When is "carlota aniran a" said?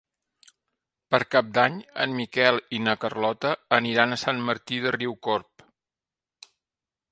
3.05-4.19